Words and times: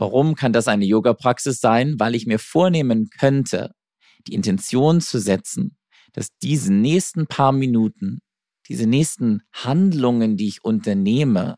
Warum 0.00 0.34
kann 0.34 0.54
das 0.54 0.66
eine 0.66 0.86
Yoga-Praxis 0.86 1.60
sein? 1.60 1.96
Weil 2.00 2.14
ich 2.14 2.26
mir 2.26 2.38
vornehmen 2.38 3.10
könnte, 3.10 3.74
die 4.26 4.32
Intention 4.32 5.02
zu 5.02 5.18
setzen, 5.18 5.76
dass 6.14 6.34
diese 6.38 6.72
nächsten 6.72 7.26
paar 7.26 7.52
Minuten, 7.52 8.22
diese 8.66 8.86
nächsten 8.86 9.42
Handlungen, 9.52 10.38
die 10.38 10.48
ich 10.48 10.64
unternehme, 10.64 11.56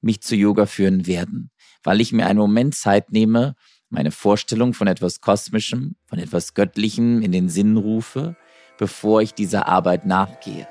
mich 0.00 0.20
zu 0.20 0.36
Yoga 0.36 0.66
führen 0.66 1.08
werden, 1.08 1.50
weil 1.82 2.00
ich 2.00 2.12
mir 2.12 2.26
einen 2.26 2.38
Moment 2.38 2.76
Zeit 2.76 3.10
nehme, 3.10 3.56
meine 3.88 4.12
Vorstellung 4.12 4.72
von 4.72 4.86
etwas 4.86 5.20
Kosmischem, 5.20 5.96
von 6.06 6.20
etwas 6.20 6.54
Göttlichem 6.54 7.22
in 7.22 7.32
den 7.32 7.48
Sinn 7.48 7.76
rufe, 7.76 8.36
bevor 8.78 9.20
ich 9.20 9.34
dieser 9.34 9.66
Arbeit 9.66 10.06
nachgehe. 10.06 10.68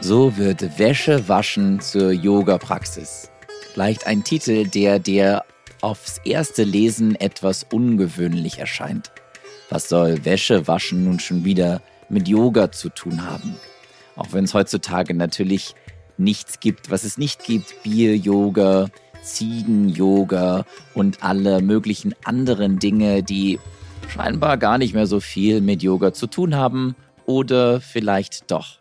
So 0.00 0.36
wird 0.36 0.78
Wäsche 0.78 1.28
waschen 1.28 1.80
zur 1.80 2.12
Yoga-Praxis. 2.12 3.30
Vielleicht 3.72 4.06
ein 4.06 4.22
Titel, 4.22 4.66
der 4.66 5.00
dir 5.00 5.42
aufs 5.80 6.18
erste 6.24 6.62
Lesen 6.62 7.16
etwas 7.16 7.66
ungewöhnlich 7.70 8.58
erscheint. 8.58 9.10
Was 9.70 9.88
soll 9.88 10.24
Wäsche 10.24 10.68
waschen 10.68 11.04
nun 11.04 11.18
schon 11.18 11.44
wieder 11.44 11.82
mit 12.08 12.28
Yoga 12.28 12.70
zu 12.70 12.90
tun 12.90 13.26
haben? 13.28 13.56
Auch 14.16 14.32
wenn 14.32 14.44
es 14.44 14.54
heutzutage 14.54 15.14
natürlich 15.14 15.74
nichts 16.16 16.60
gibt, 16.60 16.90
was 16.90 17.02
es 17.04 17.18
nicht 17.18 17.44
gibt. 17.44 17.82
Bier-Yoga, 17.82 18.88
Ziegen-Yoga 19.22 20.64
und 20.94 21.24
alle 21.24 21.60
möglichen 21.60 22.14
anderen 22.24 22.78
Dinge, 22.78 23.24
die 23.24 23.58
scheinbar 24.08 24.58
gar 24.58 24.78
nicht 24.78 24.94
mehr 24.94 25.06
so 25.06 25.18
viel 25.18 25.60
mit 25.60 25.82
Yoga 25.82 26.12
zu 26.12 26.28
tun 26.28 26.54
haben 26.54 26.94
oder 27.26 27.80
vielleicht 27.80 28.50
doch. 28.50 28.77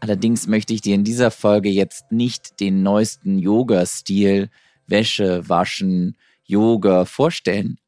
Allerdings 0.00 0.46
möchte 0.46 0.72
ich 0.72 0.80
dir 0.80 0.94
in 0.94 1.04
dieser 1.04 1.30
Folge 1.30 1.68
jetzt 1.68 2.10
nicht 2.10 2.58
den 2.60 2.82
neuesten 2.82 3.38
Yoga-Stil, 3.38 4.48
Wäsche 4.86 5.48
waschen, 5.48 6.16
Yoga 6.42 7.04
vorstellen, 7.04 7.78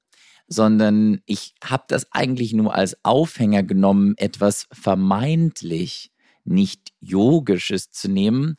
sondern 0.47 1.20
ich 1.27 1.55
habe 1.64 1.84
das 1.89 2.12
eigentlich 2.12 2.53
nur 2.53 2.75
als 2.75 2.97
Aufhänger 3.03 3.62
genommen, 3.62 4.14
etwas 4.19 4.69
vermeintlich 4.73 6.12
nicht 6.45 6.92
yogisches 7.01 7.91
zu 7.91 8.09
nehmen 8.09 8.56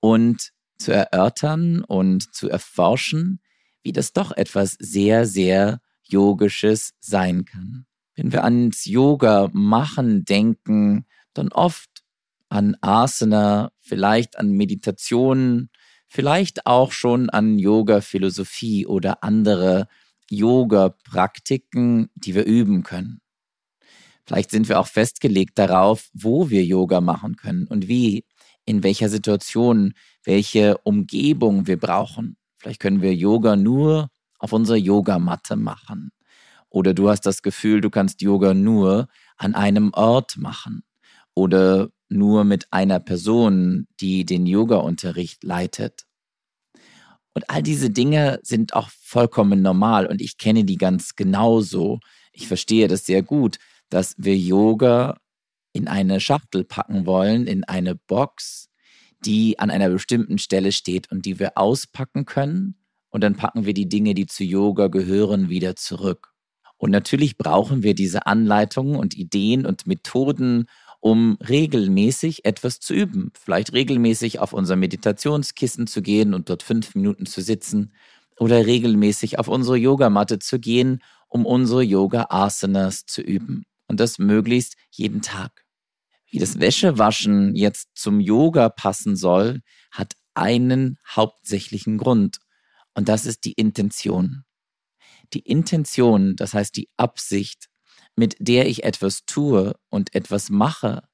und 0.00 0.52
zu 0.78 0.92
erörtern 0.92 1.84
und 1.84 2.34
zu 2.34 2.48
erforschen, 2.48 3.40
wie 3.82 3.92
das 3.92 4.12
doch 4.12 4.32
etwas 4.32 4.76
sehr, 4.80 5.26
sehr 5.26 5.80
yogisches 6.02 6.94
sein 7.00 7.44
kann. 7.44 7.86
Wenn 8.14 8.32
wir 8.32 8.44
ans 8.44 8.84
Yoga 8.84 9.48
machen 9.52 10.24
denken, 10.24 11.06
dann 11.34 11.52
oft 11.52 11.95
an 12.56 12.74
Asana, 12.80 13.70
vielleicht 13.80 14.38
an 14.38 14.50
Meditationen, 14.52 15.68
vielleicht 16.08 16.66
auch 16.66 16.90
schon 16.90 17.28
an 17.28 17.58
Yoga-Philosophie 17.58 18.86
oder 18.86 19.22
andere 19.22 19.88
Yoga-Praktiken, 20.30 22.08
die 22.14 22.34
wir 22.34 22.46
üben 22.46 22.82
können. 22.82 23.20
Vielleicht 24.24 24.50
sind 24.50 24.70
wir 24.70 24.80
auch 24.80 24.86
festgelegt 24.86 25.58
darauf, 25.58 26.08
wo 26.14 26.48
wir 26.48 26.64
Yoga 26.64 27.02
machen 27.02 27.36
können 27.36 27.66
und 27.66 27.88
wie, 27.88 28.24
in 28.64 28.82
welcher 28.82 29.10
Situation, 29.10 29.92
welche 30.24 30.78
Umgebung 30.78 31.66
wir 31.66 31.78
brauchen. 31.78 32.38
Vielleicht 32.58 32.80
können 32.80 33.02
wir 33.02 33.14
Yoga 33.14 33.54
nur 33.54 34.08
auf 34.38 34.54
unserer 34.54 34.78
Yogamatte 34.78 35.56
machen. 35.56 36.10
Oder 36.70 36.94
du 36.94 37.10
hast 37.10 37.26
das 37.26 37.42
Gefühl, 37.42 37.82
du 37.82 37.90
kannst 37.90 38.22
Yoga 38.22 38.54
nur 38.54 39.08
an 39.36 39.54
einem 39.54 39.92
Ort 39.92 40.38
machen. 40.38 40.82
Oder 41.34 41.90
nur 42.08 42.44
mit 42.44 42.72
einer 42.72 43.00
Person, 43.00 43.86
die 44.00 44.24
den 44.24 44.46
Yoga-Unterricht 44.46 45.42
leitet. 45.44 46.06
Und 47.34 47.50
all 47.50 47.62
diese 47.62 47.90
Dinge 47.90 48.40
sind 48.42 48.74
auch 48.74 48.88
vollkommen 48.90 49.60
normal 49.60 50.06
und 50.06 50.22
ich 50.22 50.38
kenne 50.38 50.64
die 50.64 50.78
ganz 50.78 51.16
genauso. 51.16 52.00
Ich 52.32 52.48
verstehe 52.48 52.88
das 52.88 53.04
sehr 53.04 53.22
gut, 53.22 53.58
dass 53.90 54.14
wir 54.16 54.36
Yoga 54.36 55.18
in 55.72 55.88
eine 55.88 56.20
Schachtel 56.20 56.64
packen 56.64 57.04
wollen, 57.04 57.46
in 57.46 57.64
eine 57.64 57.94
Box, 57.94 58.70
die 59.24 59.58
an 59.58 59.70
einer 59.70 59.90
bestimmten 59.90 60.38
Stelle 60.38 60.72
steht 60.72 61.10
und 61.10 61.26
die 61.26 61.38
wir 61.38 61.58
auspacken 61.58 62.24
können. 62.24 62.76
Und 63.10 63.22
dann 63.22 63.36
packen 63.36 63.66
wir 63.66 63.74
die 63.74 63.88
Dinge, 63.88 64.14
die 64.14 64.26
zu 64.26 64.42
Yoga 64.44 64.88
gehören, 64.88 65.50
wieder 65.50 65.76
zurück. 65.76 66.32
Und 66.78 66.90
natürlich 66.90 67.36
brauchen 67.36 67.82
wir 67.82 67.94
diese 67.94 68.26
Anleitungen 68.26 68.96
und 68.96 69.16
Ideen 69.16 69.64
und 69.64 69.86
Methoden 69.86 70.66
um 71.06 71.38
regelmäßig 71.48 72.44
etwas 72.44 72.80
zu 72.80 72.92
üben. 72.92 73.30
Vielleicht 73.38 73.72
regelmäßig 73.72 74.40
auf 74.40 74.52
unser 74.52 74.74
Meditationskissen 74.74 75.86
zu 75.86 76.02
gehen 76.02 76.34
und 76.34 76.50
dort 76.50 76.64
fünf 76.64 76.96
Minuten 76.96 77.26
zu 77.26 77.42
sitzen 77.42 77.92
oder 78.40 78.66
regelmäßig 78.66 79.38
auf 79.38 79.46
unsere 79.46 79.76
Yogamatte 79.76 80.40
zu 80.40 80.58
gehen, 80.58 81.00
um 81.28 81.46
unsere 81.46 81.84
Yoga-Asanas 81.84 83.06
zu 83.06 83.22
üben. 83.22 83.66
Und 83.86 84.00
das 84.00 84.18
möglichst 84.18 84.74
jeden 84.90 85.22
Tag. 85.22 85.64
Wie 86.28 86.40
das 86.40 86.58
Wäschewaschen 86.58 87.54
jetzt 87.54 87.90
zum 87.94 88.18
Yoga 88.18 88.68
passen 88.68 89.14
soll, 89.14 89.60
hat 89.92 90.14
einen 90.34 90.98
hauptsächlichen 91.08 91.98
Grund. 91.98 92.38
Und 92.94 93.08
das 93.08 93.26
ist 93.26 93.44
die 93.44 93.52
Intention. 93.52 94.42
Die 95.34 95.38
Intention, 95.46 96.34
das 96.34 96.52
heißt 96.52 96.76
die 96.76 96.88
Absicht, 96.96 97.68
mit 98.16 98.36
der 98.38 98.66
ich 98.66 98.84
etwas 98.84 99.24
tue 99.26 99.74
und 99.90 100.14
etwas 100.14 100.50
mache, 100.50 101.06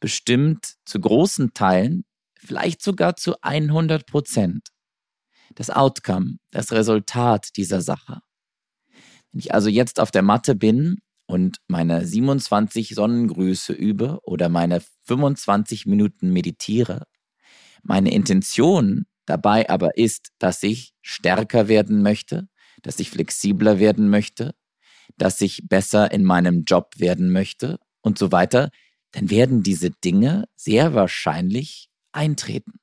bestimmt 0.00 0.76
zu 0.84 1.00
großen 1.00 1.52
Teilen, 1.52 2.04
vielleicht 2.38 2.82
sogar 2.82 3.16
zu 3.16 3.34
100 3.42 4.06
Prozent, 4.06 4.68
das 5.54 5.70
Outcome, 5.70 6.38
das 6.50 6.72
Resultat 6.72 7.56
dieser 7.56 7.80
Sache. 7.80 8.20
Wenn 9.32 9.40
ich 9.40 9.52
also 9.52 9.68
jetzt 9.68 10.00
auf 10.00 10.10
der 10.10 10.22
Matte 10.22 10.54
bin 10.54 10.98
und 11.26 11.58
meine 11.66 12.06
27 12.06 12.94
Sonnengrüße 12.94 13.72
übe 13.72 14.20
oder 14.22 14.48
meine 14.48 14.82
25 15.04 15.86
Minuten 15.86 16.32
meditiere, 16.32 17.06
meine 17.82 18.12
Intention 18.12 19.06
dabei 19.26 19.68
aber 19.68 19.96
ist, 19.96 20.28
dass 20.38 20.62
ich 20.62 20.94
stärker 21.02 21.68
werden 21.68 22.02
möchte, 22.02 22.48
dass 22.82 23.00
ich 23.00 23.10
flexibler 23.10 23.78
werden 23.78 24.08
möchte, 24.08 24.54
dass 25.16 25.40
ich 25.40 25.62
besser 25.68 26.10
in 26.10 26.24
meinem 26.24 26.64
Job 26.64 26.94
werden 26.98 27.30
möchte 27.30 27.78
und 28.00 28.18
so 28.18 28.32
weiter, 28.32 28.70
dann 29.12 29.30
werden 29.30 29.62
diese 29.62 29.90
Dinge 29.90 30.44
sehr 30.56 30.94
wahrscheinlich 30.94 31.88
eintreten. 32.12 32.74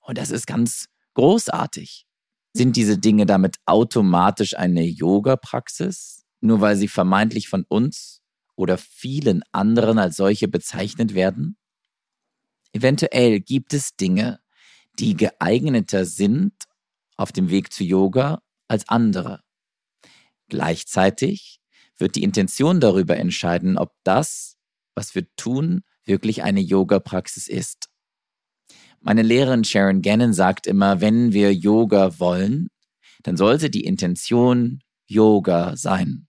Und 0.00 0.18
das 0.18 0.30
ist 0.30 0.46
ganz 0.46 0.86
großartig. 1.14 2.06
Sind 2.54 2.76
diese 2.76 2.98
Dinge 2.98 3.26
damit 3.26 3.56
automatisch 3.66 4.56
eine 4.56 4.82
Yoga-Praxis, 4.82 6.24
nur 6.40 6.60
weil 6.60 6.76
sie 6.76 6.88
vermeintlich 6.88 7.48
von 7.48 7.64
uns 7.68 8.22
oder 8.54 8.78
vielen 8.78 9.42
anderen 9.52 9.98
als 9.98 10.16
solche 10.16 10.48
bezeichnet 10.48 11.14
werden? 11.14 11.58
Eventuell 12.72 13.40
gibt 13.40 13.74
es 13.74 13.96
Dinge, 13.96 14.40
die 14.98 15.16
geeigneter 15.16 16.04
sind 16.04 16.52
auf 17.16 17.32
dem 17.32 17.50
Weg 17.50 17.72
zu 17.72 17.84
Yoga 17.84 18.42
als 18.68 18.88
andere. 18.88 19.42
Gleichzeitig 20.48 21.60
wird 21.98 22.14
die 22.14 22.22
Intention 22.22 22.80
darüber 22.80 23.16
entscheiden, 23.16 23.78
ob 23.78 23.92
das, 24.04 24.56
was 24.94 25.14
wir 25.14 25.26
tun, 25.36 25.82
wirklich 26.04 26.42
eine 26.42 26.60
Yoga-Praxis 26.60 27.48
ist. 27.48 27.88
Meine 29.00 29.22
Lehrerin 29.22 29.64
Sharon 29.64 30.02
Gannon 30.02 30.32
sagt 30.32 30.66
immer, 30.66 31.00
wenn 31.00 31.32
wir 31.32 31.54
Yoga 31.54 32.18
wollen, 32.18 32.68
dann 33.22 33.36
sollte 33.36 33.70
die 33.70 33.84
Intention 33.84 34.80
Yoga 35.06 35.76
sein. 35.76 36.26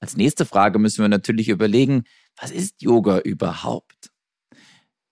Als 0.00 0.16
nächste 0.16 0.44
Frage 0.44 0.78
müssen 0.78 1.02
wir 1.02 1.08
natürlich 1.08 1.48
überlegen, 1.48 2.04
was 2.36 2.50
ist 2.50 2.82
Yoga 2.82 3.18
überhaupt? 3.18 4.10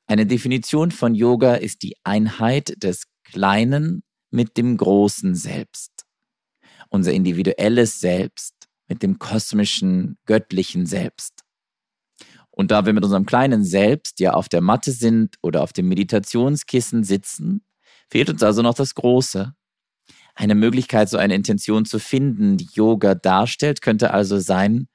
Eine 0.07 0.27
Definition 0.27 0.91
von 0.91 1.15
Yoga 1.15 1.55
ist 1.55 1.83
die 1.83 1.97
Einheit 2.05 2.83
des 2.83 3.05
Kleinen 3.25 4.03
mit 4.31 4.57
dem 4.57 4.77
großen 4.77 5.35
Selbst. 5.35 5.94
Unser 6.95 7.13
individuelles 7.13 7.99
Selbst 7.99 8.69
mit 8.87 9.03
dem 9.03 9.19
kosmischen, 9.19 10.17
göttlichen 10.27 10.87
Selbst. 10.87 11.43
Und 12.53 12.71
da 12.71 12.87
wir 12.87 12.93
mit 12.93 13.03
unserem 13.03 13.27
kleinen 13.27 13.65
Selbst 13.65 14.21
ja 14.21 14.35
auf 14.35 14.49
der 14.49 14.61
Matte 14.61 14.93
sind 14.93 15.35
oder 15.43 15.63
auf 15.65 15.73
dem 15.73 15.89
Meditationskissen 15.89 17.03
sitzen, 17.03 17.65
fehlt 18.09 18.31
uns 18.31 18.45
also 18.45 18.63
noch 18.63 18.75
das 18.75 18.95
Große. 18.95 19.57
Eine 20.37 20.55
Möglichkeit, 20.55 21.09
so 21.09 21.19
eine 21.19 21.35
Intention 21.35 21.85
zu 21.85 21.99
finden, 21.99 22.59
die 22.59 22.69
Yoga 22.75 23.17
darstellt, 23.17 23.83
könnte 23.83 24.13
also 24.13 24.39
sein, 24.39 24.87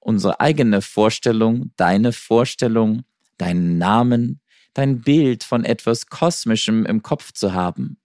unsere 0.00 0.40
eigene 0.40 0.82
Vorstellung, 0.82 1.70
deine 1.76 2.12
Vorstellung, 2.12 3.04
deinen 3.38 3.78
Namen, 3.78 4.40
dein 4.74 5.00
Bild 5.00 5.44
von 5.44 5.64
etwas 5.64 6.06
Kosmischem 6.06 6.86
im 6.86 7.04
Kopf 7.04 7.30
zu 7.30 7.52
haben, 7.52 7.98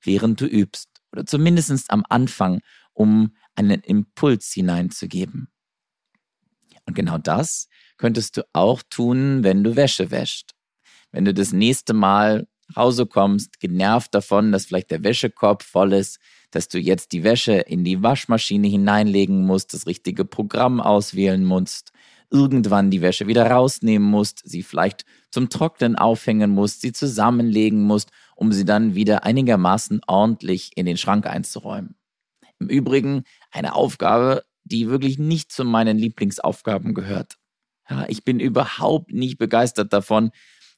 während 0.00 0.40
du 0.40 0.46
übst 0.46 0.94
oder 1.14 1.26
zumindest 1.26 1.90
am 1.90 2.04
Anfang, 2.08 2.60
um 2.94 3.34
einen 3.54 3.80
Impuls 3.80 4.52
hineinzugeben. 4.52 5.48
Und 6.86 6.94
genau 6.94 7.18
das 7.18 7.68
könntest 7.96 8.36
du 8.36 8.42
auch 8.52 8.82
tun, 8.88 9.44
wenn 9.44 9.64
du 9.64 9.76
Wäsche 9.76 10.10
wäscht. 10.10 10.50
Wenn 11.12 11.24
du 11.24 11.32
das 11.32 11.52
nächste 11.52 11.94
Mal 11.94 12.46
nach 12.68 12.76
Hause 12.76 13.06
kommst, 13.06 13.60
genervt 13.60 14.14
davon, 14.14 14.52
dass 14.52 14.66
vielleicht 14.66 14.90
der 14.90 15.04
Wäschekorb 15.04 15.62
voll 15.62 15.92
ist, 15.92 16.18
dass 16.50 16.68
du 16.68 16.78
jetzt 16.78 17.12
die 17.12 17.24
Wäsche 17.24 17.52
in 17.52 17.84
die 17.84 18.02
Waschmaschine 18.02 18.68
hineinlegen 18.68 19.44
musst, 19.44 19.74
das 19.74 19.86
richtige 19.86 20.24
Programm 20.24 20.80
auswählen 20.80 21.44
musst, 21.44 21.92
irgendwann 22.30 22.90
die 22.90 23.00
Wäsche 23.00 23.26
wieder 23.26 23.50
rausnehmen 23.50 24.08
musst, 24.08 24.42
sie 24.44 24.62
vielleicht 24.62 25.04
zum 25.30 25.50
Trocknen 25.50 25.96
aufhängen 25.96 26.50
musst, 26.50 26.80
sie 26.80 26.92
zusammenlegen 26.92 27.82
musst, 27.82 28.10
um 28.34 28.52
sie 28.52 28.64
dann 28.64 28.94
wieder 28.94 29.24
einigermaßen 29.24 30.00
ordentlich 30.06 30.72
in 30.76 30.86
den 30.86 30.96
Schrank 30.96 31.26
einzuräumen. 31.26 31.94
Im 32.60 32.68
Übrigen 32.68 33.24
eine 33.50 33.74
Aufgabe, 33.74 34.44
die 34.64 34.88
wirklich 34.88 35.18
nicht 35.18 35.52
zu 35.52 35.64
meinen 35.64 35.98
Lieblingsaufgaben 35.98 36.94
gehört. 36.94 37.36
Ja, 37.88 38.06
ich 38.08 38.24
bin 38.24 38.40
überhaupt 38.40 39.12
nicht 39.12 39.38
begeistert 39.38 39.92
davon, 39.92 40.30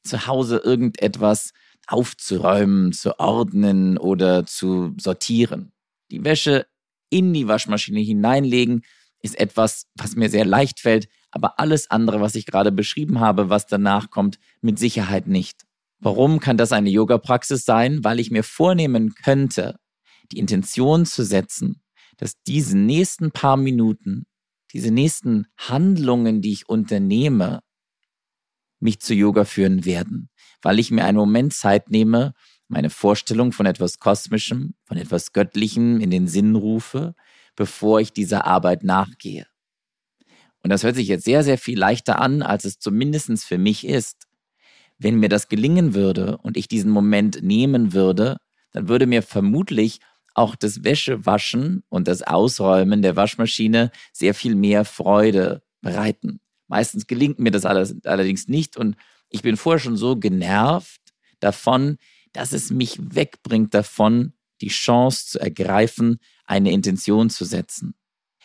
zu 0.03 0.27
Hause 0.27 0.59
irgendetwas 0.59 1.53
aufzuräumen, 1.87 2.93
zu 2.93 3.19
ordnen 3.21 3.97
oder 3.99 4.45
zu 4.47 4.95
sortieren. 4.99 5.73
Die 6.11 6.25
Wäsche 6.25 6.67
in 7.11 7.33
die 7.33 7.47
Waschmaschine 7.47 8.01
hineinlegen 8.01 8.83
ist 9.23 9.39
etwas, 9.39 9.87
was 9.95 10.17
mir 10.17 10.29
sehr 10.29 10.45
leicht 10.45 10.81
fällt, 10.81 11.09
aber 11.31 11.59
alles 11.59 11.91
andere, 11.91 12.21
was 12.21 12.35
ich 12.35 12.47
gerade 12.47 12.73
beschrieben 12.73 13.21
habe, 13.21 13.51
was 13.51 13.67
danach 13.67 14.11
kommt, 14.11 14.39
mit 14.61 14.79
Sicherheit 14.79 15.27
nicht. 15.27 15.65
Warum 15.99 16.41
kann 16.41 16.57
das 16.57 16.73
eine 16.73 16.91
Yoga-Praxis 16.91 17.65
sein? 17.65 18.05
Weil 18.05 18.21
ich 18.21 18.31
mir 18.31 18.43
vornehmen 18.43 19.15
könnte, 19.15 19.79
die 20.33 20.39
Intention 20.39 21.07
zu 21.07 21.25
setzen, 21.25 21.83
dass 22.17 22.41
diese 22.47 22.77
nächsten 22.77 23.31
paar 23.31 23.57
Minuten, 23.57 24.27
diese 24.73 24.91
nächsten 24.91 25.47
Handlungen, 25.57 26.41
die 26.41 26.53
ich 26.53 26.69
unternehme, 26.69 27.61
mich 28.81 29.01
zu 29.01 29.15
Yoga 29.15 29.45
führen 29.45 29.85
werden, 29.85 30.29
weil 30.63 30.79
ich 30.79 30.91
mir 30.91 31.05
einen 31.05 31.19
Moment 31.19 31.55
Zeit 31.55 31.91
nehme, 31.91 32.35
meine 32.69 32.91
Vorstellung 32.91 33.53
von 33.53 33.67
etwas 33.67 33.99
Kosmischem, 33.99 34.75
von 34.85 34.97
etwas 34.97 35.33
Göttlichem 35.33 36.01
in 36.01 36.11
den 36.11 36.27
Sinn 36.29 36.57
rufe, 36.57 37.15
bevor 37.55 38.01
ich 38.01 38.13
dieser 38.13 38.45
Arbeit 38.45 38.83
nachgehe. 38.83 39.47
Und 40.63 40.71
das 40.71 40.83
hört 40.83 40.97
sich 40.97 41.09
jetzt 41.09 41.25
sehr, 41.25 41.45
sehr 41.45 41.59
viel 41.59 41.79
leichter 41.79 42.21
an, 42.21 42.43
als 42.43 42.65
es 42.65 42.79
zumindest 42.79 43.45
für 43.45 43.59
mich 43.59 43.87
ist. 43.87 44.27
Wenn 44.99 45.21
mir 45.21 45.29
das 45.29 45.49
gelingen 45.49 45.95
würde 45.95 46.39
und 46.39 46.57
ich 46.57 46.69
diesen 46.69 46.91
Moment 46.91 47.43
nehmen 47.43 47.93
würde, 47.93 48.39
dann 48.73 48.89
würde 48.89 49.07
mir 49.07 49.23
vermutlich 49.23 50.01
auch 50.37 50.55
das 50.55 50.85
Wäschewaschen 50.85 51.83
und 51.89 52.09
das 52.09 52.23
Ausräumen 52.23 53.03
der 53.03 53.17
Waschmaschine 53.17 53.91
sehr 54.13 54.35
viel 54.35 54.55
mehr 54.55 54.85
Freude 54.85 55.63
bereiten. 55.81 56.41
Meistens 56.69 57.07
gelingt 57.07 57.39
mir 57.39 57.51
das 57.51 57.65
allerdings 57.65 58.49
nicht 58.49 58.77
und 58.77 58.97
ich 59.31 59.43
bin 59.43 59.57
vorher 59.57 59.81
schon 59.81 59.97
so 59.97 60.17
genervt 60.17 61.01
davon, 61.41 61.97
dass 62.33 62.53
es 62.53 62.71
mich 62.71 62.99
wegbringt 63.01 63.73
davon, 63.73 64.35
die 64.61 64.69
Chance 64.69 65.27
zu 65.27 65.41
ergreifen, 65.41 66.19
eine 66.45 66.71
Intention 66.71 67.31
zu 67.31 67.45
setzen. 67.45 67.95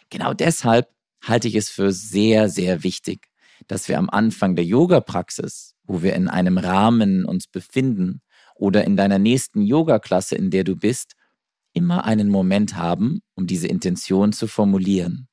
Genau 0.09 0.33
deshalb 0.33 0.89
halte 1.21 1.47
ich 1.47 1.55
es 1.55 1.69
für 1.69 1.91
sehr, 1.91 2.49
sehr 2.49 2.83
wichtig, 2.83 3.27
dass 3.67 3.87
wir 3.87 3.97
am 3.97 4.09
Anfang 4.09 4.55
der 4.55 4.65
Yoga-Praxis, 4.65 5.75
wo 5.83 6.01
wir 6.01 6.13
in 6.15 6.27
einem 6.27 6.57
Rahmen 6.57 7.25
uns 7.25 7.47
befinden 7.47 8.21
oder 8.55 8.85
in 8.85 8.95
deiner 8.95 9.19
nächsten 9.19 9.61
Yoga-Klasse, 9.61 10.35
in 10.35 10.51
der 10.51 10.63
du 10.63 10.75
bist, 10.75 11.15
immer 11.73 12.05
einen 12.05 12.29
Moment 12.29 12.75
haben, 12.75 13.21
um 13.35 13.47
diese 13.47 13.67
Intention 13.67 14.33
zu 14.33 14.47
formulieren, 14.47 15.27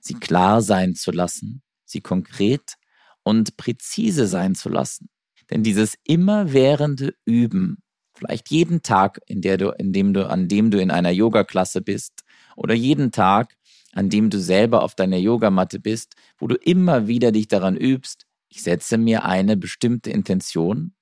sie 0.00 0.14
klar 0.14 0.62
sein 0.62 0.94
zu 0.94 1.10
lassen, 1.10 1.62
sie 1.84 2.00
konkret 2.00 2.74
und 3.22 3.56
präzise 3.56 4.26
sein 4.26 4.54
zu 4.54 4.68
lassen. 4.68 5.08
Denn 5.50 5.62
dieses 5.62 5.94
immerwährende 6.04 7.14
Üben, 7.24 7.78
vielleicht 8.14 8.50
jeden 8.50 8.82
Tag, 8.82 9.20
in 9.26 9.40
der 9.40 9.56
du, 9.56 9.70
in 9.70 9.92
dem 9.92 10.12
du, 10.12 10.28
an 10.28 10.48
dem 10.48 10.70
du 10.70 10.80
in 10.80 10.90
einer 10.90 11.10
Yoga-Klasse 11.10 11.80
bist, 11.80 12.24
oder 12.56 12.74
jeden 12.74 13.12
Tag, 13.12 13.54
an 13.92 14.10
dem 14.10 14.30
du 14.30 14.38
selber 14.38 14.82
auf 14.82 14.94
deiner 14.94 15.16
Yogamatte 15.16 15.80
bist, 15.80 16.14
wo 16.36 16.46
du 16.46 16.56
immer 16.56 17.06
wieder 17.06 17.32
dich 17.32 17.48
daran 17.48 17.76
übst, 17.76 18.26
ich 18.48 18.62
setze 18.62 18.98
mir 18.98 19.24
eine 19.24 19.56
bestimmte 19.56 20.10
Intention, 20.10 20.94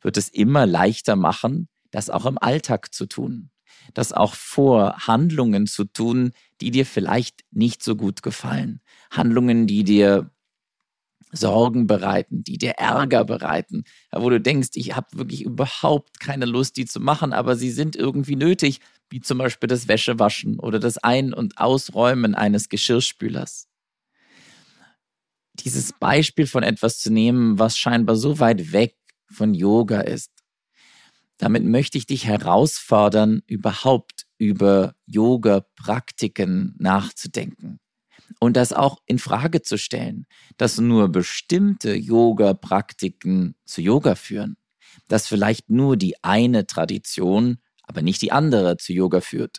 wird 0.00 0.16
es 0.16 0.28
immer 0.28 0.66
leichter 0.66 1.16
machen, 1.16 1.68
das 1.90 2.10
auch 2.10 2.26
im 2.26 2.38
Alltag 2.38 2.94
zu 2.94 3.06
tun 3.06 3.50
das 3.94 4.12
auch 4.12 4.34
vor 4.34 5.06
Handlungen 5.06 5.66
zu 5.66 5.84
tun, 5.84 6.32
die 6.60 6.70
dir 6.70 6.86
vielleicht 6.86 7.44
nicht 7.50 7.82
so 7.82 7.96
gut 7.96 8.22
gefallen. 8.22 8.80
Handlungen, 9.10 9.66
die 9.66 9.84
dir 9.84 10.30
Sorgen 11.30 11.86
bereiten, 11.86 12.42
die 12.42 12.56
dir 12.56 12.72
Ärger 12.72 13.24
bereiten, 13.24 13.84
wo 14.12 14.30
du 14.30 14.40
denkst, 14.40 14.70
ich 14.74 14.96
habe 14.96 15.06
wirklich 15.12 15.42
überhaupt 15.42 16.20
keine 16.20 16.46
Lust, 16.46 16.76
die 16.76 16.86
zu 16.86 17.00
machen, 17.00 17.32
aber 17.32 17.56
sie 17.56 17.70
sind 17.70 17.96
irgendwie 17.96 18.36
nötig, 18.36 18.80
wie 19.10 19.20
zum 19.20 19.38
Beispiel 19.38 19.68
das 19.68 19.88
Wäschewaschen 19.88 20.58
oder 20.58 20.78
das 20.78 20.98
Ein- 20.98 21.34
und 21.34 21.58
Ausräumen 21.58 22.34
eines 22.34 22.68
Geschirrspülers. 22.68 23.68
Dieses 25.54 25.92
Beispiel 25.92 26.46
von 26.46 26.62
etwas 26.62 26.98
zu 26.98 27.12
nehmen, 27.12 27.58
was 27.58 27.76
scheinbar 27.76 28.16
so 28.16 28.38
weit 28.38 28.72
weg 28.72 28.96
von 29.30 29.54
Yoga 29.54 30.00
ist, 30.00 30.30
damit 31.38 31.64
möchte 31.64 31.96
ich 31.96 32.06
dich 32.06 32.26
herausfordern, 32.26 33.42
überhaupt 33.46 34.26
über 34.38 34.94
Yoga-Praktiken 35.06 36.74
nachzudenken 36.78 37.78
und 38.40 38.56
das 38.56 38.72
auch 38.72 38.98
in 39.06 39.18
Frage 39.18 39.62
zu 39.62 39.78
stellen, 39.78 40.26
dass 40.56 40.78
nur 40.78 41.08
bestimmte 41.08 41.94
Yoga-Praktiken 41.94 43.54
zu 43.64 43.80
Yoga 43.80 44.16
führen, 44.16 44.56
dass 45.08 45.28
vielleicht 45.28 45.70
nur 45.70 45.96
die 45.96 46.22
eine 46.22 46.66
Tradition, 46.66 47.58
aber 47.84 48.02
nicht 48.02 48.20
die 48.20 48.32
andere 48.32 48.76
zu 48.76 48.92
Yoga 48.92 49.20
führt, 49.20 49.58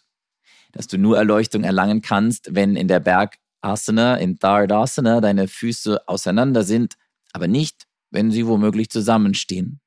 dass 0.71 0.87
du 0.87 0.97
nur 0.97 1.17
Erleuchtung 1.17 1.63
erlangen 1.63 2.01
kannst, 2.01 2.53
wenn 2.53 2.75
in 2.75 2.87
der 2.87 2.99
Bergasana, 2.99 4.17
in 4.17 4.37
Dardasana 4.37 5.21
deine 5.21 5.47
Füße 5.47 6.07
auseinander 6.07 6.63
sind, 6.63 6.95
aber 7.31 7.47
nicht, 7.47 7.85
wenn 8.11 8.31
sie 8.31 8.45
womöglich 8.45 8.89
zusammenstehen 8.89 9.79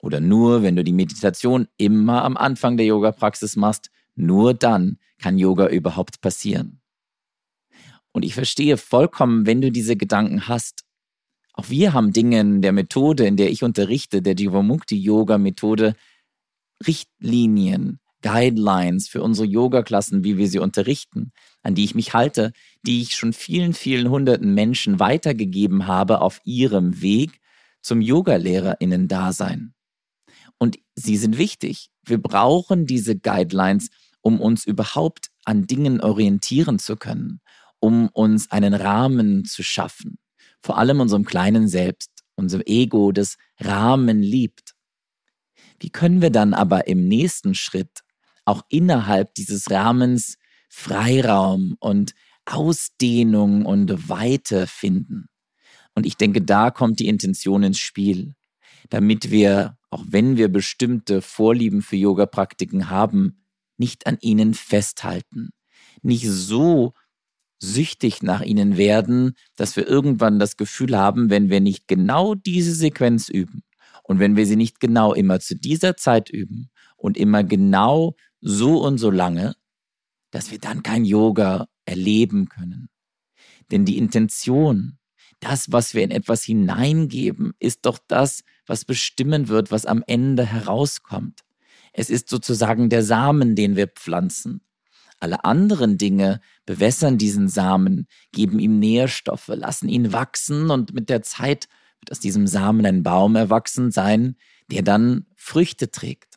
oder 0.00 0.20
nur, 0.20 0.62
wenn 0.62 0.76
du 0.76 0.84
die 0.84 0.92
Meditation 0.92 1.68
immer 1.76 2.24
am 2.24 2.36
Anfang 2.36 2.76
der 2.76 2.86
Yoga-Praxis 2.86 3.56
machst, 3.56 3.90
nur 4.14 4.54
dann 4.54 4.98
kann 5.18 5.38
Yoga 5.38 5.68
überhaupt 5.68 6.20
passieren. 6.20 6.80
Und 8.12 8.24
ich 8.24 8.34
verstehe 8.34 8.76
vollkommen, 8.76 9.46
wenn 9.46 9.60
du 9.60 9.70
diese 9.70 9.96
Gedanken 9.96 10.48
hast. 10.48 10.84
Auch 11.52 11.68
wir 11.68 11.92
haben 11.92 12.12
Dinge 12.12 12.40
in 12.40 12.62
der 12.62 12.72
Methode, 12.72 13.26
in 13.26 13.36
der 13.36 13.50
ich 13.50 13.62
unterrichte, 13.62 14.22
der 14.22 14.34
Jivamukti-Yoga-Methode, 14.34 15.94
Richtlinien, 16.86 18.00
Guidelines 18.22 19.08
für 19.08 19.22
unsere 19.22 19.46
Yoga-Klassen, 19.46 20.24
wie 20.24 20.36
wir 20.36 20.48
sie 20.48 20.58
unterrichten, 20.58 21.32
an 21.62 21.74
die 21.74 21.84
ich 21.84 21.94
mich 21.94 22.14
halte, 22.14 22.52
die 22.82 23.02
ich 23.02 23.14
schon 23.14 23.32
vielen, 23.32 23.72
vielen 23.72 24.10
hunderten 24.10 24.52
Menschen 24.54 24.98
weitergegeben 24.98 25.86
habe 25.86 26.20
auf 26.20 26.40
ihrem 26.44 27.00
Weg 27.02 27.40
zum 27.82 28.00
Yoga-LehrerInnen-Dasein. 28.00 29.75
Und 30.58 30.78
sie 30.94 31.16
sind 31.16 31.38
wichtig. 31.38 31.90
Wir 32.04 32.18
brauchen 32.18 32.86
diese 32.86 33.16
Guidelines, 33.16 33.90
um 34.20 34.40
uns 34.40 34.66
überhaupt 34.66 35.30
an 35.44 35.66
Dingen 35.66 36.00
orientieren 36.00 36.78
zu 36.78 36.96
können, 36.96 37.40
um 37.78 38.08
uns 38.08 38.50
einen 38.50 38.74
Rahmen 38.74 39.44
zu 39.44 39.62
schaffen. 39.62 40.18
Vor 40.62 40.78
allem 40.78 41.00
unserem 41.00 41.24
kleinen 41.24 41.68
Selbst, 41.68 42.10
unserem 42.34 42.62
Ego, 42.66 43.12
das 43.12 43.36
Rahmen 43.60 44.22
liebt. 44.22 44.74
Wie 45.78 45.90
können 45.90 46.22
wir 46.22 46.30
dann 46.30 46.54
aber 46.54 46.86
im 46.88 47.06
nächsten 47.06 47.54
Schritt 47.54 48.00
auch 48.44 48.62
innerhalb 48.68 49.34
dieses 49.34 49.70
Rahmens 49.70 50.38
Freiraum 50.68 51.76
und 51.80 52.14
Ausdehnung 52.46 53.66
und 53.66 54.08
Weite 54.08 54.66
finden? 54.66 55.26
Und 55.94 56.06
ich 56.06 56.16
denke, 56.16 56.42
da 56.42 56.70
kommt 56.70 56.98
die 56.98 57.08
Intention 57.08 57.62
ins 57.62 57.78
Spiel, 57.78 58.34
damit 58.88 59.30
wir 59.30 59.76
auch 59.96 60.04
wenn 60.06 60.36
wir 60.36 60.48
bestimmte 60.48 61.22
Vorlieben 61.22 61.80
für 61.80 61.96
Yoga-Praktiken 61.96 62.90
haben, 62.90 63.46
nicht 63.78 64.06
an 64.06 64.18
ihnen 64.20 64.52
festhalten, 64.52 65.52
nicht 66.02 66.28
so 66.28 66.92
süchtig 67.58 68.22
nach 68.22 68.42
ihnen 68.42 68.76
werden, 68.76 69.36
dass 69.54 69.74
wir 69.74 69.88
irgendwann 69.88 70.38
das 70.38 70.58
Gefühl 70.58 70.98
haben, 70.98 71.30
wenn 71.30 71.48
wir 71.48 71.60
nicht 71.60 71.88
genau 71.88 72.34
diese 72.34 72.74
Sequenz 72.74 73.30
üben 73.30 73.62
und 74.02 74.18
wenn 74.18 74.36
wir 74.36 74.46
sie 74.46 74.56
nicht 74.56 74.80
genau 74.80 75.14
immer 75.14 75.40
zu 75.40 75.56
dieser 75.56 75.96
Zeit 75.96 76.28
üben 76.28 76.68
und 76.98 77.16
immer 77.16 77.42
genau 77.42 78.14
so 78.42 78.84
und 78.84 78.98
so 78.98 79.10
lange, 79.10 79.54
dass 80.30 80.50
wir 80.50 80.58
dann 80.58 80.82
kein 80.82 81.06
Yoga 81.06 81.68
erleben 81.86 82.50
können. 82.50 82.90
Denn 83.70 83.86
die 83.86 83.96
Intention, 83.96 84.98
das, 85.40 85.72
was 85.72 85.94
wir 85.94 86.02
in 86.02 86.10
etwas 86.10 86.44
hineingeben, 86.44 87.54
ist 87.58 87.86
doch 87.86 87.98
das, 88.06 88.42
was 88.66 88.84
bestimmen 88.84 89.48
wird, 89.48 89.70
was 89.70 89.86
am 89.86 90.02
Ende 90.06 90.44
herauskommt. 90.44 91.40
Es 91.92 92.10
ist 92.10 92.28
sozusagen 92.28 92.90
der 92.90 93.02
Samen, 93.02 93.54
den 93.54 93.76
wir 93.76 93.86
pflanzen. 93.86 94.60
Alle 95.18 95.44
anderen 95.44 95.96
Dinge 95.96 96.40
bewässern 96.66 97.16
diesen 97.16 97.48
Samen, 97.48 98.06
geben 98.32 98.58
ihm 98.58 98.78
Nährstoffe, 98.78 99.48
lassen 99.48 99.88
ihn 99.88 100.12
wachsen 100.12 100.70
und 100.70 100.92
mit 100.92 101.08
der 101.08 101.22
Zeit 101.22 101.68
wird 102.00 102.10
aus 102.10 102.20
diesem 102.20 102.46
Samen 102.46 102.84
ein 102.84 103.02
Baum 103.02 103.34
erwachsen 103.34 103.90
sein, 103.90 104.36
der 104.70 104.82
dann 104.82 105.26
Früchte 105.36 105.90
trägt. 105.90 106.34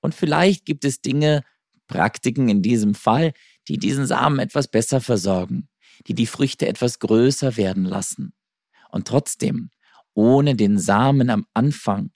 Und 0.00 0.14
vielleicht 0.14 0.64
gibt 0.64 0.84
es 0.84 1.02
Dinge, 1.02 1.42
Praktiken 1.86 2.48
in 2.48 2.62
diesem 2.62 2.94
Fall, 2.94 3.34
die 3.68 3.76
diesen 3.76 4.06
Samen 4.06 4.38
etwas 4.38 4.68
besser 4.68 5.00
versorgen, 5.00 5.68
die 6.06 6.14
die 6.14 6.26
Früchte 6.26 6.66
etwas 6.66 7.00
größer 7.00 7.56
werden 7.58 7.84
lassen. 7.84 8.32
Und 8.90 9.06
trotzdem, 9.06 9.70
ohne 10.14 10.54
den 10.56 10.78
Samen 10.78 11.30
am 11.30 11.46
Anfang 11.54 12.10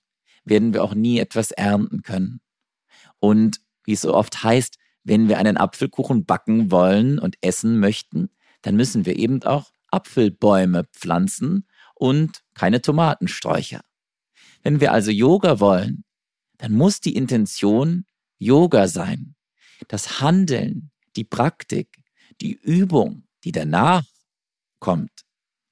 werden 0.45 0.73
wir 0.73 0.85
auch 0.85 0.95
nie 0.95 1.19
etwas 1.19 1.50
ernten 1.50 2.03
können. 2.03 2.41
Und 3.19 3.61
wie 3.85 3.93
es 3.93 4.03
so 4.03 4.15
oft 4.15 4.43
heißt, 4.43 4.79
wenn 5.05 5.29
wir 5.29 5.38
einen 5.38 5.57
Apfelkuchen 5.57 6.25
backen 6.25 6.71
wollen 6.71 7.19
und 7.19 7.37
essen 7.41 7.79
möchten, 7.79 8.31
dann 8.62 8.76
müssen 8.76 9.07
wir 9.07 9.17
eben 9.17 9.43
auch 9.45 9.71
Apfelbäume 9.88 10.85
pflanzen 10.93 11.67
und 11.95 12.43
keine 12.55 12.83
Tomatensträucher. 12.83 13.81
Wenn 14.62 14.81
wir 14.81 14.93
also 14.93 15.11
Yoga 15.11 15.61
wollen, 15.61 16.05
dann 16.59 16.73
muss 16.73 17.00
die 17.00 17.15
Intention 17.15 18.05
Yoga 18.38 18.88
sein. 18.88 19.37
Das 19.88 20.21
Handeln, 20.21 20.91
die 21.15 21.25
Praktik, 21.25 22.03
die 22.41 22.53
Übung, 22.53 23.25
die 23.45 23.53
danach 23.53 24.05
kommt, 24.81 25.25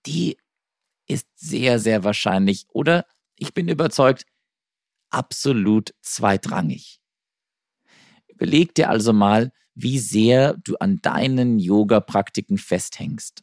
die 0.06 0.36
ist 1.06 1.28
sehr, 1.34 1.78
sehr 1.78 2.04
wahrscheinlich 2.04 2.66
oder 2.70 3.06
ich 3.36 3.54
bin 3.54 3.68
überzeugt, 3.68 4.24
absolut 5.10 5.94
zweitrangig. 6.02 7.00
Überleg 8.28 8.74
dir 8.74 8.90
also 8.90 9.12
mal, 9.12 9.52
wie 9.74 9.98
sehr 9.98 10.54
du 10.54 10.76
an 10.76 11.00
deinen 11.02 11.58
Yoga-Praktiken 11.58 12.58
festhängst. 12.58 13.42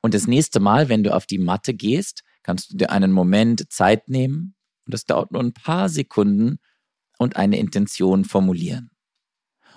Und 0.00 0.14
das 0.14 0.26
nächste 0.26 0.60
Mal, 0.60 0.88
wenn 0.88 1.04
du 1.04 1.14
auf 1.14 1.26
die 1.26 1.38
Matte 1.38 1.74
gehst, 1.74 2.22
kannst 2.42 2.72
du 2.72 2.76
dir 2.76 2.90
einen 2.90 3.12
Moment 3.12 3.72
Zeit 3.72 4.08
nehmen 4.08 4.54
und 4.84 4.94
das 4.94 5.06
dauert 5.06 5.30
nur 5.30 5.40
ein 5.40 5.54
paar 5.54 5.88
Sekunden 5.88 6.58
und 7.18 7.36
eine 7.36 7.58
Intention 7.58 8.24
formulieren. 8.24 8.90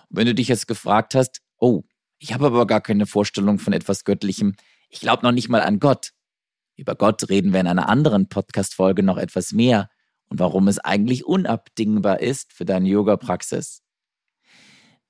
Und 0.09 0.17
wenn 0.17 0.25
du 0.25 0.33
dich 0.33 0.47
jetzt 0.47 0.67
gefragt 0.67 1.13
hast, 1.13 1.41
oh, 1.57 1.83
ich 2.17 2.33
habe 2.33 2.47
aber 2.47 2.65
gar 2.65 2.81
keine 2.81 3.05
Vorstellung 3.05 3.59
von 3.59 3.73
etwas 3.73 4.03
Göttlichem, 4.03 4.55
ich 4.89 4.99
glaube 4.99 5.23
noch 5.23 5.31
nicht 5.31 5.49
mal 5.49 5.61
an 5.61 5.79
Gott. 5.79 6.11
Über 6.75 6.95
Gott 6.95 7.29
reden 7.29 7.53
wir 7.53 7.59
in 7.61 7.67
einer 7.67 7.89
anderen 7.89 8.27
Podcast-Folge 8.27 9.03
noch 9.03 9.17
etwas 9.17 9.53
mehr 9.53 9.89
und 10.27 10.39
warum 10.39 10.67
es 10.67 10.79
eigentlich 10.79 11.25
unabdingbar 11.25 12.19
ist 12.19 12.53
für 12.53 12.65
deine 12.65 12.89
Yoga-Praxis. 12.89 13.81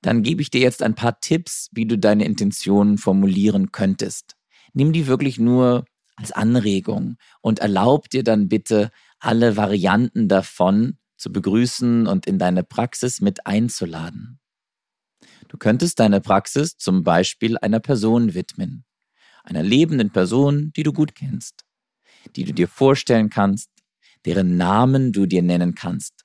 Dann 0.02 0.22
gebe 0.22 0.42
ich 0.42 0.50
dir 0.50 0.60
jetzt 0.60 0.82
ein 0.82 0.94
paar 0.94 1.20
Tipps, 1.20 1.68
wie 1.72 1.86
du 1.86 1.98
deine 1.98 2.24
Intentionen 2.24 2.98
formulieren 2.98 3.72
könntest. 3.72 4.36
Nimm 4.72 4.92
die 4.92 5.06
wirklich 5.06 5.38
nur 5.38 5.84
als 6.16 6.32
Anregung 6.32 7.16
und 7.40 7.58
erlaub 7.58 8.08
dir 8.08 8.22
dann 8.22 8.48
bitte, 8.48 8.90
alle 9.18 9.56
Varianten 9.56 10.28
davon 10.28 10.98
zu 11.16 11.32
begrüßen 11.32 12.06
und 12.06 12.26
in 12.26 12.38
deine 12.38 12.62
Praxis 12.62 13.20
mit 13.20 13.46
einzuladen. 13.46 14.38
Du 15.48 15.58
könntest 15.58 15.98
deine 16.00 16.20
Praxis 16.20 16.76
zum 16.76 17.02
Beispiel 17.02 17.56
einer 17.58 17.80
Person 17.80 18.34
widmen, 18.34 18.84
einer 19.46 19.62
lebenden 19.62 20.10
Person, 20.10 20.72
die 20.76 20.82
du 20.82 20.92
gut 20.92 21.14
kennst, 21.14 21.64
die 22.34 22.44
du 22.44 22.52
dir 22.52 22.68
vorstellen 22.68 23.30
kannst, 23.30 23.70
deren 24.24 24.56
Namen 24.56 25.12
du 25.12 25.26
dir 25.26 25.42
nennen 25.42 25.74
kannst. 25.74 26.24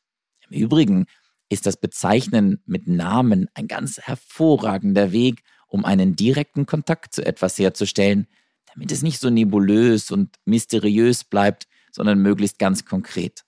Im 0.50 0.60
Übrigen 0.60 1.06
ist 1.50 1.66
das 1.66 1.78
Bezeichnen 1.78 2.62
mit 2.66 2.88
Namen 2.88 3.48
ein 3.54 3.68
ganz 3.68 4.00
hervorragender 4.00 5.12
Weg, 5.12 5.44
um 5.68 5.86
einen 5.86 6.16
direkten 6.16 6.66
Kontakt 6.66 7.14
zu 7.14 7.26
etwas 7.26 7.58
herzustellen, 7.60 8.28
damit 8.74 8.92
es 8.92 9.02
nicht 9.02 9.20
so 9.20 9.30
nebulös 9.30 10.12
und 10.12 10.36
mysteriös 10.46 11.24
bleibt, 11.24 11.68
sondern 11.92 12.20
möglichst 12.20 12.58
ganz 12.58 12.86
konkret. 12.86 13.44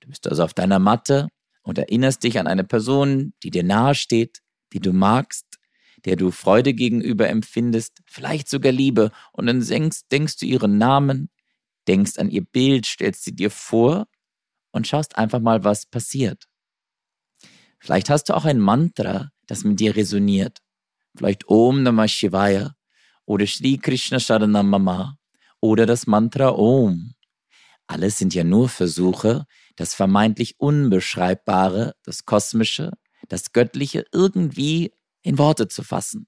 Du 0.00 0.08
bist 0.08 0.26
also 0.28 0.44
auf 0.44 0.54
deiner 0.54 0.78
Matte 0.78 1.28
und 1.62 1.78
erinnerst 1.78 2.22
dich 2.22 2.38
an 2.38 2.46
eine 2.46 2.64
Person, 2.64 3.32
die 3.42 3.50
dir 3.50 3.64
nahe 3.64 3.94
steht, 3.94 4.40
die 4.72 4.80
du 4.80 4.92
magst, 4.92 5.46
der 6.04 6.16
du 6.16 6.30
Freude 6.30 6.74
gegenüber 6.74 7.28
empfindest, 7.28 7.98
vielleicht 8.06 8.48
sogar 8.48 8.72
Liebe, 8.72 9.10
und 9.32 9.46
dann 9.46 9.64
denkst, 9.64 10.02
denkst 10.10 10.36
du 10.38 10.46
ihren 10.46 10.78
Namen, 10.78 11.30
denkst 11.88 12.18
an 12.18 12.30
ihr 12.30 12.44
Bild, 12.44 12.86
stellst 12.86 13.24
sie 13.24 13.34
dir 13.34 13.50
vor 13.50 14.06
und 14.72 14.86
schaust 14.86 15.16
einfach 15.16 15.40
mal, 15.40 15.64
was 15.64 15.86
passiert. 15.86 16.44
Vielleicht 17.78 18.10
hast 18.10 18.24
du 18.24 18.36
auch 18.36 18.44
ein 18.44 18.60
Mantra, 18.60 19.30
das 19.46 19.64
mit 19.64 19.80
dir 19.80 19.96
resoniert. 19.96 20.58
Vielleicht 21.16 21.48
Om 21.48 21.82
Namah 21.82 22.08
Shivaya 22.08 22.74
oder 23.24 23.46
Sri 23.46 23.78
Krishna 23.78 24.20
Sharanam 24.20 24.68
Mama 24.68 25.16
oder 25.60 25.86
das 25.86 26.06
Mantra 26.06 26.50
Om. 26.50 27.14
Alles 27.86 28.18
sind 28.18 28.34
ja 28.34 28.44
nur 28.44 28.68
Versuche, 28.68 29.46
das 29.76 29.94
vermeintlich 29.94 30.60
Unbeschreibbare, 30.60 31.94
das 32.04 32.24
Kosmische, 32.24 32.92
das 33.28 33.52
Göttliche 33.52 34.04
irgendwie 34.12 34.92
in 35.22 35.38
Worte 35.38 35.68
zu 35.68 35.82
fassen, 35.82 36.26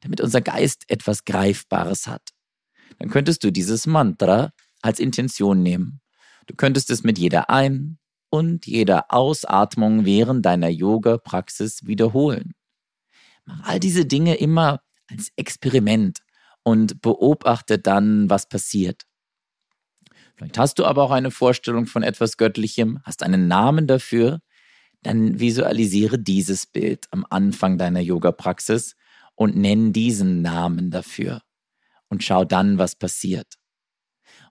damit 0.00 0.20
unser 0.20 0.40
Geist 0.40 0.84
etwas 0.88 1.24
Greifbares 1.24 2.06
hat. 2.06 2.30
Dann 2.98 3.10
könntest 3.10 3.44
du 3.44 3.50
dieses 3.50 3.86
Mantra 3.86 4.52
als 4.82 5.00
Intention 5.00 5.62
nehmen. 5.62 6.00
Du 6.46 6.54
könntest 6.54 6.90
es 6.90 7.02
mit 7.02 7.18
jeder 7.18 7.50
Ein- 7.50 7.98
und 8.30 8.66
jeder 8.66 9.06
Ausatmung 9.12 10.04
während 10.04 10.44
deiner 10.44 10.68
Yoga-Praxis 10.68 11.86
wiederholen. 11.86 12.52
Mach 13.44 13.62
all 13.64 13.80
diese 13.80 14.06
Dinge 14.06 14.36
immer 14.36 14.80
als 15.08 15.30
Experiment 15.36 16.20
und 16.62 17.00
beobachte 17.00 17.78
dann, 17.78 18.28
was 18.28 18.48
passiert. 18.48 19.04
Vielleicht 20.36 20.58
hast 20.58 20.78
du 20.78 20.84
aber 20.84 21.04
auch 21.04 21.12
eine 21.12 21.30
Vorstellung 21.30 21.86
von 21.86 22.02
etwas 22.02 22.36
Göttlichem, 22.36 23.00
hast 23.04 23.22
einen 23.22 23.48
Namen 23.48 23.86
dafür, 23.86 24.40
dann 25.06 25.38
visualisiere 25.38 26.18
dieses 26.18 26.66
Bild 26.66 27.06
am 27.12 27.24
Anfang 27.30 27.78
deiner 27.78 28.00
Yoga-Praxis 28.00 28.96
und 29.36 29.56
nenn 29.56 29.92
diesen 29.92 30.42
Namen 30.42 30.90
dafür 30.90 31.42
und 32.08 32.24
schau 32.24 32.44
dann, 32.44 32.78
was 32.78 32.96
passiert. 32.96 33.54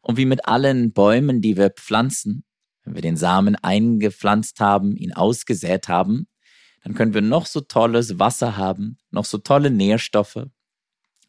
Und 0.01 0.15
wie 0.15 0.25
mit 0.25 0.47
allen 0.47 0.93
Bäumen, 0.93 1.41
die 1.41 1.57
wir 1.57 1.71
pflanzen, 1.71 2.45
wenn 2.83 2.95
wir 2.95 3.01
den 3.01 3.17
Samen 3.17 3.55
eingepflanzt 3.55 4.61
haben, 4.61 4.95
ihn 4.95 5.11
ausgesät 5.11 5.89
haben, 5.89 6.27
dann 6.83 6.93
können 6.93 7.13
wir 7.13 7.21
noch 7.21 7.47
so 7.47 7.59
tolles 7.59 8.19
Wasser 8.19 8.55
haben, 8.55 8.97
noch 9.09 9.25
so 9.25 9.39
tolle 9.39 9.71
Nährstoffe, 9.71 10.45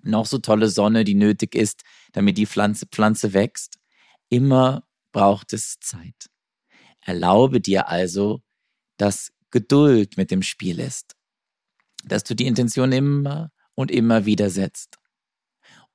noch 0.02 0.26
so 0.26 0.38
tolle 0.38 0.68
Sonne, 0.68 1.02
die 1.02 1.14
nötig 1.14 1.56
ist, 1.56 1.82
damit 2.12 2.38
die 2.38 2.46
Pflanze, 2.46 2.86
Pflanze 2.86 3.32
wächst. 3.32 3.78
Immer 4.28 4.84
braucht 5.10 5.52
es 5.52 5.80
Zeit. 5.80 6.30
Erlaube 7.00 7.60
dir 7.60 7.88
also, 7.88 8.42
dass 8.96 9.32
Geduld 9.50 10.16
mit 10.16 10.30
dem 10.30 10.42
Spiel 10.42 10.80
ist, 10.80 11.14
dass 12.04 12.24
du 12.24 12.34
die 12.34 12.46
Intention 12.46 12.92
immer 12.92 13.50
und 13.74 13.90
immer 13.90 14.26
wieder 14.26 14.50
setzt. 14.50 14.96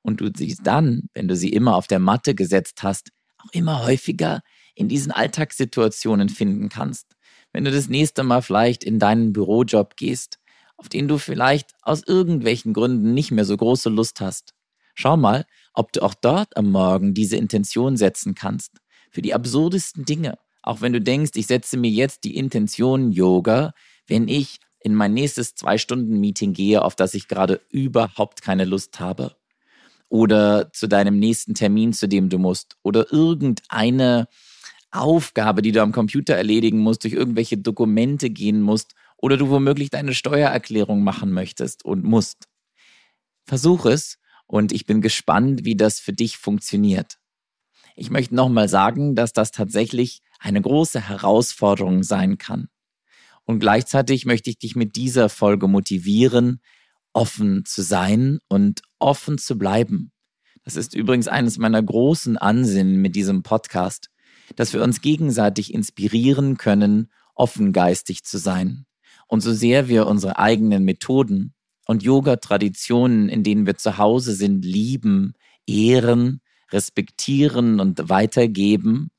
Und 0.02 0.20
du 0.20 0.30
sie 0.34 0.56
dann, 0.62 1.08
wenn 1.14 1.28
du 1.28 1.36
sie 1.36 1.52
immer 1.52 1.76
auf 1.76 1.86
der 1.86 2.00
Matte 2.00 2.34
gesetzt 2.34 2.82
hast, 2.82 3.10
auch 3.38 3.52
immer 3.52 3.84
häufiger 3.84 4.40
in 4.74 4.88
diesen 4.88 5.12
Alltagssituationen 5.12 6.28
finden 6.28 6.68
kannst. 6.68 7.14
Wenn 7.52 7.64
du 7.64 7.70
das 7.70 7.88
nächste 7.88 8.22
Mal 8.24 8.42
vielleicht 8.42 8.82
in 8.82 8.98
deinen 8.98 9.32
Bürojob 9.32 9.96
gehst 9.96 10.38
auf 10.82 10.88
den 10.88 11.06
du 11.06 11.16
vielleicht 11.16 11.70
aus 11.82 12.02
irgendwelchen 12.04 12.72
Gründen 12.72 13.14
nicht 13.14 13.30
mehr 13.30 13.44
so 13.44 13.56
große 13.56 13.88
Lust 13.88 14.20
hast. 14.20 14.52
Schau 14.96 15.16
mal, 15.16 15.46
ob 15.74 15.92
du 15.92 16.02
auch 16.02 16.12
dort 16.12 16.56
am 16.56 16.72
Morgen 16.72 17.14
diese 17.14 17.36
Intention 17.36 17.96
setzen 17.96 18.34
kannst. 18.34 18.72
Für 19.12 19.22
die 19.22 19.32
absurdesten 19.32 20.04
Dinge. 20.04 20.38
Auch 20.62 20.80
wenn 20.80 20.92
du 20.92 21.00
denkst, 21.00 21.32
ich 21.34 21.46
setze 21.46 21.76
mir 21.76 21.90
jetzt 21.90 22.24
die 22.24 22.36
Intention 22.36 23.12
Yoga, 23.12 23.74
wenn 24.06 24.28
ich 24.28 24.60
in 24.80 24.94
mein 24.94 25.14
nächstes 25.14 25.54
Zwei-Stunden-Meeting 25.54 26.52
gehe, 26.52 26.82
auf 26.82 26.96
das 26.96 27.14
ich 27.14 27.28
gerade 27.28 27.60
überhaupt 27.70 28.42
keine 28.42 28.64
Lust 28.64 29.00
habe. 29.00 29.36
Oder 30.08 30.72
zu 30.72 30.88
deinem 30.88 31.18
nächsten 31.18 31.54
Termin, 31.54 31.92
zu 31.92 32.06
dem 32.06 32.28
du 32.28 32.38
musst. 32.38 32.76
Oder 32.82 33.12
irgendeine 33.12 34.28
Aufgabe, 34.90 35.62
die 35.62 35.72
du 35.72 35.80
am 35.82 35.92
Computer 35.92 36.34
erledigen 36.34 36.78
musst, 36.78 37.04
durch 37.04 37.14
irgendwelche 37.14 37.56
Dokumente 37.56 38.28
gehen 38.28 38.60
musst 38.60 38.94
oder 39.16 39.36
du 39.36 39.48
womöglich 39.48 39.88
deine 39.88 40.14
Steuererklärung 40.14 41.02
machen 41.02 41.32
möchtest 41.32 41.84
und 41.84 42.04
musst. 42.04 42.48
Versuch 43.46 43.86
es 43.86 44.18
und 44.46 44.72
ich 44.72 44.84
bin 44.84 45.00
gespannt, 45.00 45.64
wie 45.64 45.76
das 45.76 45.98
für 45.98 46.12
dich 46.12 46.36
funktioniert. 46.36 47.18
Ich 47.96 48.10
möchte 48.10 48.34
nochmal 48.34 48.68
sagen, 48.68 49.14
dass 49.14 49.32
das 49.32 49.50
tatsächlich 49.50 50.22
eine 50.38 50.60
große 50.60 51.00
Herausforderung 51.00 52.02
sein 52.02 52.38
kann. 52.38 52.68
Und 53.44 53.58
gleichzeitig 53.58 54.24
möchte 54.24 54.50
ich 54.50 54.58
dich 54.58 54.76
mit 54.76 54.96
dieser 54.96 55.28
Folge 55.28 55.68
motivieren, 55.68 56.60
offen 57.12 57.64
zu 57.64 57.82
sein 57.82 58.38
und 58.48 58.82
offen 58.98 59.38
zu 59.38 59.58
bleiben. 59.58 60.12
Das 60.64 60.76
ist 60.76 60.94
übrigens 60.94 61.28
eines 61.28 61.58
meiner 61.58 61.82
großen 61.82 62.38
Ansinnen 62.38 63.00
mit 63.02 63.16
diesem 63.16 63.42
Podcast, 63.42 64.08
dass 64.56 64.72
wir 64.72 64.82
uns 64.82 65.00
gegenseitig 65.00 65.74
inspirieren 65.74 66.56
können, 66.56 67.10
offengeistig 67.34 68.24
zu 68.24 68.38
sein. 68.38 68.86
Und 69.26 69.40
so 69.40 69.52
sehr 69.52 69.88
wir 69.88 70.06
unsere 70.06 70.38
eigenen 70.38 70.84
Methoden 70.84 71.54
und 71.86 72.02
Yoga-Traditionen, 72.02 73.28
in 73.28 73.42
denen 73.42 73.66
wir 73.66 73.76
zu 73.76 73.98
Hause 73.98 74.34
sind, 74.34 74.64
lieben, 74.64 75.32
ehren, 75.66 76.41
respektieren 76.72 77.80
und 77.80 78.08
weitergeben, 78.08 79.10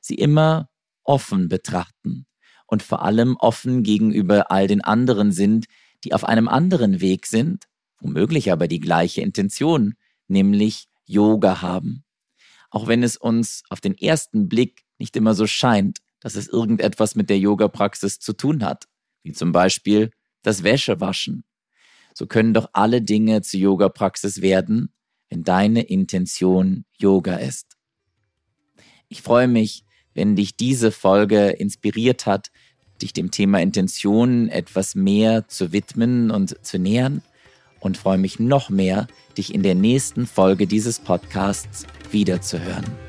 sie 0.00 0.14
immer 0.14 0.68
offen 1.04 1.48
betrachten 1.48 2.26
und 2.66 2.82
vor 2.82 3.02
allem 3.02 3.36
offen 3.36 3.82
gegenüber 3.82 4.50
all 4.50 4.66
den 4.66 4.82
anderen 4.82 5.32
sind, 5.32 5.66
die 6.04 6.12
auf 6.12 6.24
einem 6.24 6.48
anderen 6.48 7.00
Weg 7.00 7.26
sind, 7.26 7.64
womöglich 8.00 8.52
aber 8.52 8.68
die 8.68 8.80
gleiche 8.80 9.20
Intention, 9.20 9.94
nämlich 10.28 10.88
Yoga 11.06 11.62
haben. 11.62 12.04
Auch 12.70 12.86
wenn 12.86 13.02
es 13.02 13.16
uns 13.16 13.62
auf 13.70 13.80
den 13.80 13.96
ersten 13.96 14.48
Blick 14.48 14.84
nicht 14.98 15.16
immer 15.16 15.34
so 15.34 15.46
scheint, 15.46 15.98
dass 16.20 16.34
es 16.34 16.48
irgendetwas 16.48 17.14
mit 17.14 17.30
der 17.30 17.38
Yoga-Praxis 17.38 18.18
zu 18.18 18.32
tun 18.34 18.64
hat, 18.64 18.86
wie 19.22 19.32
zum 19.32 19.52
Beispiel 19.52 20.10
das 20.42 20.62
Wäschewaschen. 20.62 21.44
So 22.14 22.26
können 22.26 22.52
doch 22.52 22.68
alle 22.72 23.00
Dinge 23.00 23.42
zur 23.42 23.60
Yoga-Praxis 23.60 24.42
werden, 24.42 24.92
wenn 25.28 25.44
deine 25.44 25.82
Intention 25.82 26.84
Yoga 26.98 27.36
ist. 27.36 27.76
Ich 29.08 29.22
freue 29.22 29.48
mich, 29.48 29.84
wenn 30.14 30.36
dich 30.36 30.56
diese 30.56 30.90
Folge 30.90 31.48
inspiriert 31.50 32.26
hat, 32.26 32.50
dich 33.00 33.12
dem 33.12 33.30
Thema 33.30 33.60
Intention 33.60 34.48
etwas 34.48 34.94
mehr 34.94 35.46
zu 35.48 35.72
widmen 35.72 36.30
und 36.30 36.64
zu 36.64 36.78
nähern 36.78 37.22
und 37.80 37.96
freue 37.96 38.18
mich 38.18 38.40
noch 38.40 38.70
mehr, 38.70 39.06
dich 39.36 39.54
in 39.54 39.62
der 39.62 39.74
nächsten 39.74 40.26
Folge 40.26 40.66
dieses 40.66 40.98
Podcasts 40.98 41.86
wiederzuhören. 42.10 43.07